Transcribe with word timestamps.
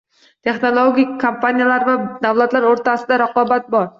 Texnologik 0.45 1.11
kompaniyalar 1.25 1.85
va 1.91 1.95
davlatlar 2.25 2.67
o’rtasidagi 2.73 3.23
raqobat 3.25 3.73
bor. 3.77 3.89